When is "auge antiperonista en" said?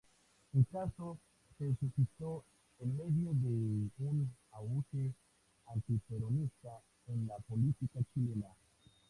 4.53-7.27